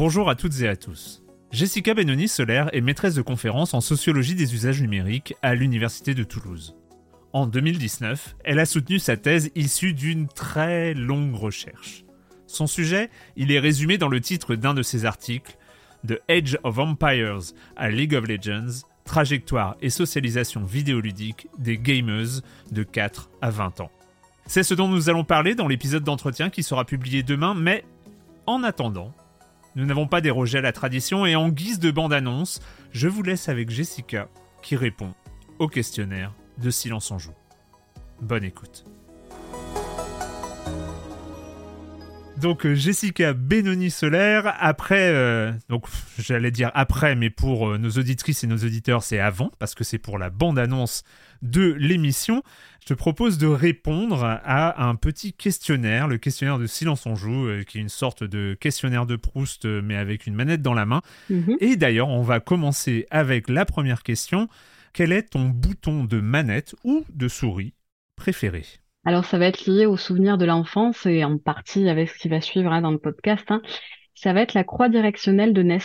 [0.00, 1.22] Bonjour à toutes et à tous.
[1.52, 6.24] Jessica Benoni Solaire est maîtresse de conférence en sociologie des usages numériques à l'Université de
[6.24, 6.74] Toulouse.
[7.34, 12.06] En 2019, elle a soutenu sa thèse issue d'une très longue recherche.
[12.46, 15.58] Son sujet, il est résumé dans le titre d'un de ses articles,
[16.08, 22.40] The Age of Empires à League of Legends, trajectoire et socialisation vidéoludique des gamers
[22.72, 23.90] de 4 à 20 ans.
[24.46, 27.84] C'est ce dont nous allons parler dans l'épisode d'entretien qui sera publié demain, mais
[28.46, 29.12] en attendant,
[29.76, 32.60] nous n'avons pas dérogé à la tradition et en guise de bande-annonce,
[32.92, 34.28] je vous laisse avec Jessica
[34.62, 35.12] qui répond
[35.58, 37.34] au questionnaire de Silence en Joue.
[38.20, 38.84] Bonne écoute.
[42.40, 45.84] Donc euh, Jessica Benoni Solaire, après, euh, donc
[46.18, 49.84] j'allais dire après, mais pour euh, nos auditrices et nos auditeurs, c'est avant, parce que
[49.84, 51.02] c'est pour la bande-annonce
[51.42, 52.42] de l'émission.
[52.80, 57.48] Je te propose de répondre à un petit questionnaire, le questionnaire de Silence on joue,
[57.66, 61.02] qui est une sorte de questionnaire de Proust, mais avec une manette dans la main.
[61.28, 61.56] Mhm.
[61.60, 64.48] Et d'ailleurs, on va commencer avec la première question.
[64.94, 67.74] Quel est ton bouton de manette ou de souris
[68.16, 68.64] préféré?
[69.04, 72.28] Alors, ça va être lié aux souvenirs de l'enfance et en partie avec ce qui
[72.28, 73.44] va suivre hein, dans le podcast.
[73.50, 73.62] hein.
[74.14, 75.78] Ça va être la croix directionnelle de NES.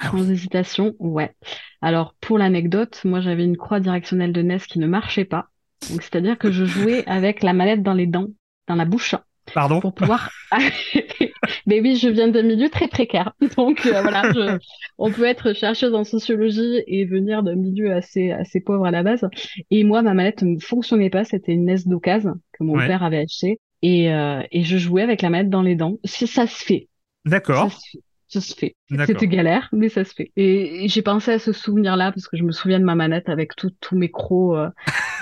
[0.00, 1.36] Ah Sans hésitation, ouais.
[1.80, 5.50] Alors, pour l'anecdote, moi, j'avais une croix directionnelle de NES qui ne marchait pas.
[5.90, 8.28] Donc, c'est-à-dire que je jouais avec la manette dans les dents,
[8.66, 9.14] dans la bouche,
[9.54, 10.30] Pardon pour pouvoir.
[11.66, 13.32] Mais oui, je viens d'un milieu très précaire.
[13.56, 14.58] Donc, euh, voilà, je-
[14.98, 19.02] on peut être chercheuse en sociologie et venir d'un milieu assez, assez pauvre à la
[19.02, 19.28] base.
[19.70, 21.24] Et moi, ma manette ne fonctionnait pas.
[21.24, 22.86] C'était une NES d'occasion que mon Ouais.
[22.86, 23.58] père avait acheté.
[23.82, 25.96] Et, euh, et je jouais avec la manette dans les dents.
[26.04, 26.88] Si ça se fait.
[27.26, 27.72] Ça D'accord.
[27.72, 27.98] se fait.
[28.28, 28.74] Ça se fait.
[29.06, 30.32] C'était galère, mais ça se fait.
[30.36, 33.28] Et, et j'ai pensé à ce souvenir-là parce que je me souviens de ma manette
[33.28, 34.68] avec tout- tous mes crocs euh,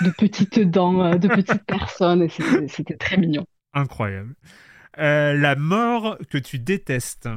[0.05, 2.21] de petites dents, euh, de petites personnes.
[2.23, 2.29] Et
[2.69, 3.45] c'était très mignon.
[3.73, 4.35] Incroyable.
[4.97, 7.29] Euh, la mort que tu détestes.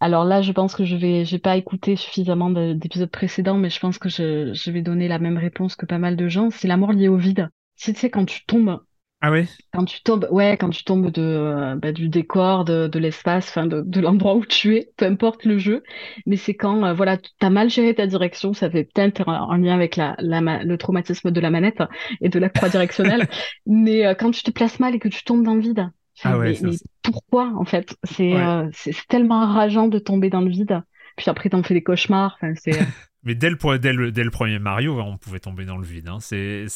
[0.00, 3.68] Alors là, je pense que je vais, j'ai pas écouté suffisamment de- d'épisodes précédents, mais
[3.70, 6.50] je pense que je, vais donner la même réponse que pas mal de gens.
[6.50, 7.50] C'est la mort liée au vide.
[7.76, 8.80] Tu sais, quand tu tombes,
[9.22, 9.30] Ah
[9.72, 13.48] quand tu tombes, ouais, quand tu tombes de, euh, bah, du décor, de, de l'espace,
[13.48, 15.82] enfin, de, de l'endroit où tu es, peu importe le jeu.
[16.26, 19.56] Mais c'est quand, euh, voilà, t'as mal géré ta direction, ça fait peut-être en, en
[19.56, 21.78] lien avec la, le traumatisme de la manette
[22.20, 23.28] et de la croix directionnelle.
[23.66, 25.88] mais euh, quand tu te places mal et que tu tombes dans le vide.
[26.22, 27.96] Ah ouais, mais, ça, mais c'est- pourquoi, en fait?
[28.04, 28.40] C'est, Ouais.
[28.40, 30.82] euh, c'est c'est tellement rageant de tomber dans le vide.
[31.16, 32.34] Puis après, t'en fais des cauchemars.
[32.40, 32.78] Enfin, c'est,
[33.22, 36.08] Mais dès le, dès, le, dès le premier Mario, on pouvait tomber dans le vide.
[36.08, 36.18] hein.
[36.20, 36.66] C'est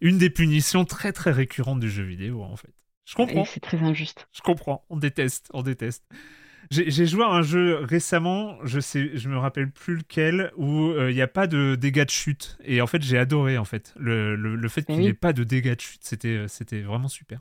[0.00, 2.72] une des punitions très très récurrentes du jeu vidéo, en fait.
[3.06, 4.28] Je comprends, et c'est très injuste.
[4.32, 4.84] je comprends.
[4.88, 6.04] On déteste, on déteste.
[6.70, 11.10] J'ai joué à un jeu récemment, je sais, je me rappelle plus lequel, où euh,
[11.10, 12.58] il n'y a pas de dégâts de chute.
[12.62, 15.00] Et en fait, j'ai adoré en fait le, le, le fait qu'il oui.
[15.00, 16.02] n'y ait pas de dégâts de chute.
[16.04, 17.40] C'était, euh, c'était vraiment super.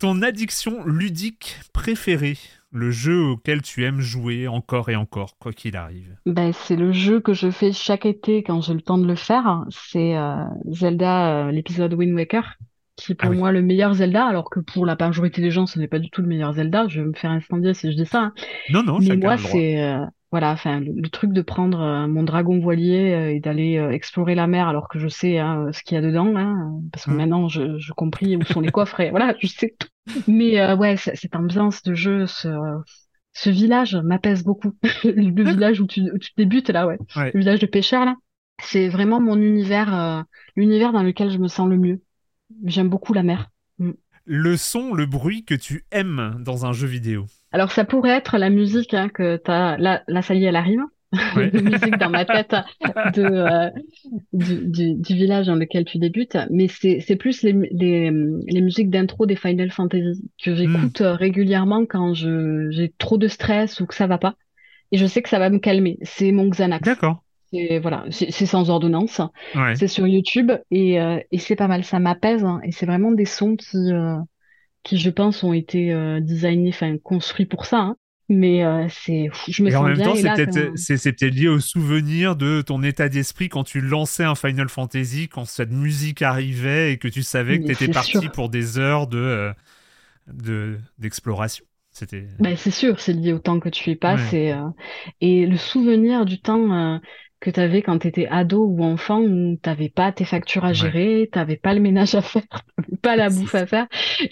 [0.00, 2.38] Ton addiction ludique préférée,
[2.72, 6.16] le jeu auquel tu aimes jouer encore et encore, quoi qu'il arrive.
[6.24, 9.14] Ben, c'est le jeu que je fais chaque été quand j'ai le temps de le
[9.14, 9.64] faire.
[9.70, 10.36] C'est euh,
[10.70, 12.56] Zelda, euh, l'épisode Wind Waker,
[12.96, 13.36] qui est pour Ah oui.
[13.38, 16.08] moi le meilleur Zelda, alors que pour la majorité des gens, ce n'est pas du
[16.08, 16.88] tout le meilleur Zelda.
[16.88, 18.20] Je vais me faire incendier si je dis ça.
[18.20, 18.32] hein.
[18.70, 19.98] Non, non, Mais moi, c'est euh,
[20.30, 23.90] voilà, enfin le, le truc de prendre euh, mon dragon voilier euh, et d'aller euh,
[23.90, 27.06] explorer la mer, alors que je sais hein, ce qu'il y a dedans, hein, parce
[27.06, 27.16] que Mm.
[27.16, 29.88] maintenant je, je compris où sont les coffres et voilà, je sais tout.
[30.26, 32.48] Mais euh, ouais, cette ambiance de jeu, ce
[33.32, 34.72] ce village m'apaise beaucoup.
[35.04, 36.98] Le village où tu, où tu débutes là, ouais.
[37.16, 37.30] Ouais.
[37.32, 38.16] Le village de pêcheurs là.
[38.62, 40.24] C'est vraiment mon univers,
[40.56, 42.02] l'univers dans lequel je me sens le mieux.
[42.64, 43.50] J'aime beaucoup la mer.
[44.32, 47.26] Le son, le bruit que tu aimes dans un jeu vidéo.
[47.50, 49.76] Alors ça pourrait être la musique hein, que t'as.
[49.76, 50.82] Là, là, ça y est, elle arrive.
[51.34, 51.50] Ouais.
[51.52, 52.54] La musique dans ma tête
[53.16, 53.70] de, euh,
[54.32, 56.38] du, du, du village dans lequel tu débutes.
[56.48, 58.12] Mais c'est, plus les, les,
[58.46, 63.80] les musiques d'intro des Final Fantasy que j'écoute euh, régulièrement quand j'ai trop de stress
[63.80, 64.36] ou que ça va pas.
[64.92, 65.98] Et je sais que ça va me calmer.
[66.02, 66.84] C'est mon Xanax.
[66.84, 67.24] D'accord.
[67.52, 69.20] C'est, voilà, c'est sans ordonnance.
[69.54, 69.80] Ouais.
[69.80, 71.84] C'est sur YouTube et, euh, et c'est pas mal.
[71.84, 74.16] Ça m'apaise hein, et c'est vraiment des sons qui, euh,
[74.84, 77.78] qui je pense ont été euh, designés, enfin construits pour ça.
[77.80, 77.96] hein.
[78.28, 80.04] Mais c'est, je me Et en même bien.
[80.04, 80.52] temps, c'est peut-être
[81.16, 85.44] peut-être lié au souvenir de ton état d'esprit quand tu lançais un Final Fantasy, quand
[85.44, 88.30] cette musique arrivait et que tu savais que tu étais parti sûr.
[88.30, 89.52] pour des heures de
[90.28, 91.64] de d'exploration.
[91.90, 94.32] C'était Ben, c'est sûr, c'est lié au temps que tu y passes Ouais.
[94.32, 94.68] et, euh,
[95.20, 96.98] et le souvenir du temps euh,
[97.40, 100.72] que tu avais quand tu étais ado ou enfant où t'avais pas tes factures à
[100.72, 100.74] Ouais.
[100.74, 102.42] gérer, t'avais pas le ménage à faire,
[102.76, 103.86] t'avais pas la bouffe à faire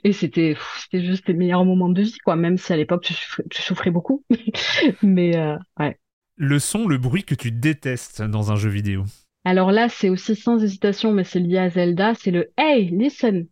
[0.05, 0.57] et c'était
[0.93, 3.91] juste les meilleurs moments de vie quoi, même si à l'époque tu souffrais, tu souffrais
[3.91, 4.25] beaucoup.
[5.03, 5.99] Mais euh, ouais.
[6.37, 9.05] le son, le bruit que tu détestes dans un jeu vidéo.
[9.45, 13.47] Alors là, c'est aussi sans hésitation, mais c'est lié à Zelda, c'est le Hey, listen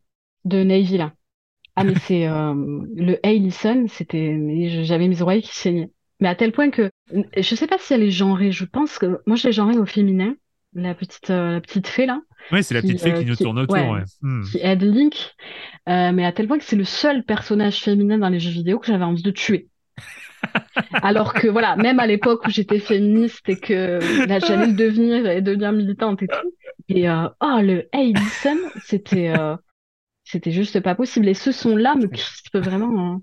[0.45, 1.15] de Navy là.
[1.77, 2.55] Ah mais c'est euh,
[2.97, 5.91] le Hey, listen, c'était mais j'avais mes oreilles qui saignaient.
[6.21, 6.91] Mais à tel point que
[7.37, 8.53] je sais pas si elle est genrée.
[8.53, 10.35] Je pense que moi je l'ai genrée au féminin,
[10.75, 12.21] la petite euh, la petite fée là.
[12.53, 13.77] Oui, c'est la petite fée qui nous tourne autour.
[13.77, 14.45] Ouais, hmm.
[14.45, 15.35] Qui aide Link,
[15.89, 18.79] euh, mais à tel point que c'est le seul personnage féminin dans les jeux vidéo
[18.79, 19.69] que j'avais envie de tuer.
[20.93, 23.99] Alors que voilà, même à l'époque où j'étais féministe et que
[24.29, 26.53] j'allais le devenir et devenir militante et tout,
[26.89, 29.57] et euh, oh le Addison, c'était euh,
[30.25, 31.29] c'était juste pas possible.
[31.29, 33.23] Et ce son-là me crispe vraiment hein,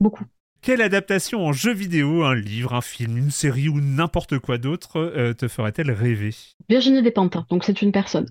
[0.00, 0.24] beaucoup.
[0.60, 4.98] Quelle adaptation en jeu vidéo, un livre, un film, une série ou n'importe quoi d'autre
[4.98, 6.34] euh, te ferait-elle rêver?
[6.68, 8.26] Virginie Despentes, donc c'est une personne.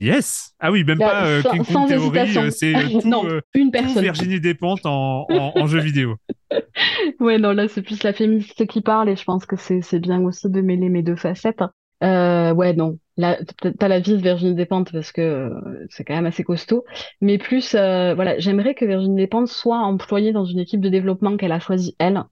[0.00, 2.72] Yes Ah oui, même pas euh, King Kong Theory, euh, c'est
[3.02, 3.24] tout, non,
[3.54, 4.02] une personne.
[4.02, 6.16] Virginie Despentes en, en, jeu vidéo.
[7.20, 10.22] ouais, non, là c'est plus la féministe qui parle et je pense que c'est bien
[10.22, 11.62] aussi de mêler mes deux facettes.
[12.02, 12.98] Euh, ouais, non.
[13.16, 13.38] Là,
[13.78, 16.84] pas la vie de Virginie Despentes parce que euh, c'est quand même assez costaud,
[17.20, 21.36] mais plus, euh, voilà, j'aimerais que Virginie Despentes soit employée dans une équipe de développement
[21.36, 22.24] qu'elle a choisie elle,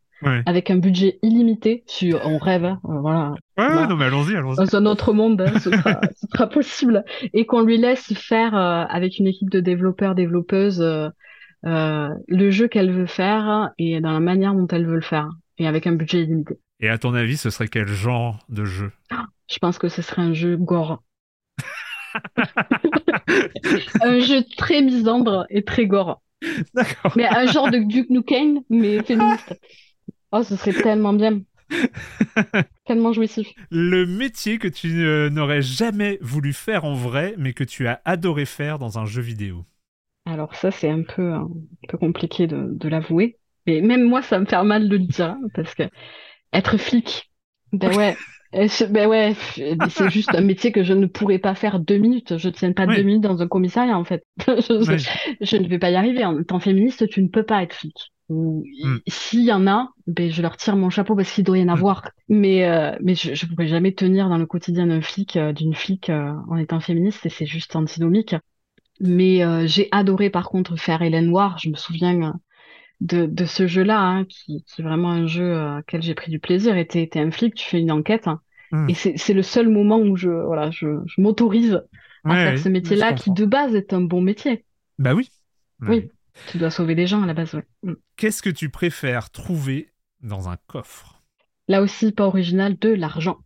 [0.46, 1.84] avec un budget illimité.
[1.86, 3.34] Sur, on rêve, hein, euh, voilà.
[3.58, 4.56] Ouais, non mais allons-y, allons-y.
[4.56, 7.04] Dans un autre monde, hein, ce, sera, ce, sera, possible,
[7.34, 10.82] et qu'on lui laisse faire avec une équipe de développeurs, développeuses,
[11.62, 15.28] le jeu qu'elle veut faire et dans la manière dont elle veut le faire,
[15.58, 16.58] et avec un budget illimité.
[16.80, 18.92] Et à ton avis, ce serait quel genre de jeu?
[19.48, 21.02] Je pense que ce serait un jeu gore.
[24.02, 26.22] un jeu très misandre et très gore.
[26.74, 27.12] D'accord.
[27.16, 29.58] Mais un genre de Duke Nukem, mais féministe.
[30.32, 31.40] Oh, ce serait tellement bien.
[32.86, 33.48] tellement jouissif.
[33.70, 34.88] Le métier que tu
[35.30, 39.22] n'aurais jamais voulu faire en vrai, mais que tu as adoré faire dans un jeu
[39.22, 39.64] vidéo.
[40.24, 41.48] Alors ça, c'est un peu, un
[41.88, 43.38] peu compliqué de, de l'avouer.
[43.66, 45.84] Mais même moi, ça me fait mal de le dire, hein, parce que
[46.52, 47.30] être flic,
[47.72, 48.16] ben ouais,
[48.52, 49.34] ben ouais,
[49.90, 52.38] c'est juste un métier que je ne pourrais pas faire deux minutes.
[52.38, 54.24] Je tiens pas deux minutes dans un commissariat en fait.
[54.46, 56.24] je, ne vais pas y arriver.
[56.24, 58.12] En tant féministe, tu ne peux pas être flic.
[58.30, 58.62] Hmm.
[59.06, 61.66] S'il y en a, ben je leur tire mon chapeau parce qu'il doit y en
[61.66, 61.70] hmm.
[61.70, 62.10] avoir.
[62.28, 65.74] Mais euh, mais je, ne pourrais jamais tenir dans le quotidien d'un flic, euh, d'une
[65.74, 68.34] flic euh, en étant féministe et c'est juste antinomique.
[69.00, 71.56] Mais j'ai adoré par contre faire Hélène Noire.
[71.62, 72.34] Je me souviens
[73.00, 76.30] de, de ce jeu-là, hein, qui, qui, est vraiment un jeu euh, auquel j'ai pris
[76.30, 76.76] du plaisir.
[76.76, 78.26] Et t'es, un flic, tu fais une enquête.
[78.26, 78.40] Hein.
[78.72, 78.88] Hmm.
[78.88, 81.82] Et c'est, c'est le seul moment où je, voilà, je, je m'autorise
[82.24, 84.64] à faire ce métier-là, qui de base est un bon métier.
[84.98, 85.30] Bah oui.
[85.80, 86.10] oui.
[86.48, 87.64] Tu dois sauver des gens à la base, ouais.
[87.82, 87.94] Hmm.
[88.16, 89.92] Qu'est-ce que tu préfères trouver
[90.22, 91.22] dans un coffre?
[91.68, 93.38] Là aussi, pas original, de l'argent.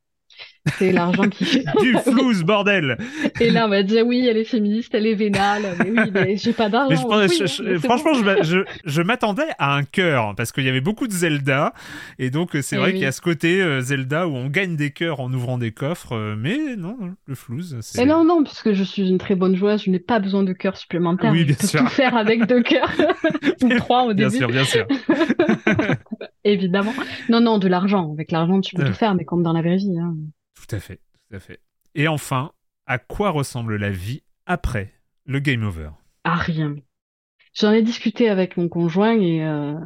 [0.79, 1.64] C'est l'argent qui fait.
[1.81, 2.97] du flouze, bordel
[3.41, 6.37] Et là, on va dire oui, elle est féministe, elle est vénale, mais oui, mais
[6.37, 7.09] j'ai pas d'argent.
[7.82, 8.12] franchement,
[8.43, 11.73] je, je, m'attendais à un cœur, parce qu'il y avait beaucoup de Zelda,
[12.20, 14.91] et donc c'est vrai qu'il y a ce côté euh, Zelda où on gagne des
[14.91, 17.79] cœurs en ouvrant des coffres, euh, mais non, le flouze.
[17.99, 20.53] Et non, non, puisque je suis une très bonne joueuse, je n'ai pas besoin de
[20.53, 21.32] cœurs supplémentaires.
[21.32, 22.93] Oui, bien je peux tout faire avec deux cœurs,
[23.62, 24.31] ou trois au début.
[24.31, 24.87] Bien sûr, bien sûr.
[26.44, 26.94] Évidemment.
[27.29, 28.12] Non, non, de l'argent.
[28.12, 29.99] Avec l'argent, tu peux tout faire, mais comme dans la vraie vie.
[29.99, 30.14] Hein.
[30.54, 31.60] Tout à fait, tout à fait.
[31.94, 32.52] Et enfin,
[32.87, 34.93] à quoi ressemble la vie après
[35.25, 35.90] le game over?
[36.25, 36.76] À rien.
[37.54, 39.78] J'en ai discuté avec mon conjoint et euh,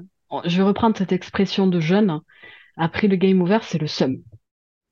[0.45, 2.21] je vais reprendre cette expression de jeune.
[2.77, 4.17] Après le game over, c'est le sum.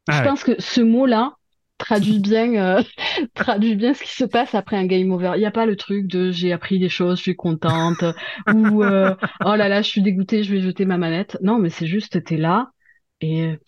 [0.08, 1.34] je ah pense que ce mot-là
[1.78, 2.82] traduit bien, euh,
[3.34, 5.32] traduit bien ce qui se passe après un game over.
[5.34, 8.04] Il n'y a pas le truc de j'ai appris des choses, je suis contente,
[8.52, 9.14] ou euh,
[9.44, 11.36] oh là là, je suis dégoûtée, je vais jeter ma manette.
[11.42, 12.70] Non, mais c'est juste, t'es là
[13.20, 13.58] et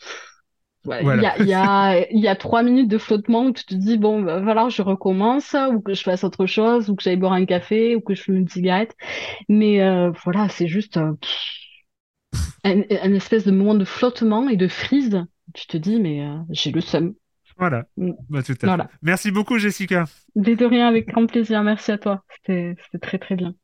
[0.86, 4.40] il, y a, y, a, trois minutes de flottement où tu te dis, bon, bah,
[4.40, 7.96] voilà, je recommence, ou que je fasse autre chose, ou que j'aille boire un café,
[7.96, 8.94] ou que je fume une cigarette.
[9.48, 11.16] Mais euh, voilà, c'est juste un,
[12.64, 15.24] espèce de moment de flottement et de frise.
[15.54, 17.14] Tu te dis, mais euh, j'ai le seum.
[17.58, 17.86] Voilà.
[17.96, 18.12] Mm.
[18.28, 18.82] Bah, tout à fait.
[19.02, 20.04] Merci beaucoup, Jessica.
[20.34, 21.62] De rien, avec grand plaisir.
[21.62, 22.24] Merci à toi.
[22.36, 23.54] C'était très, très bien.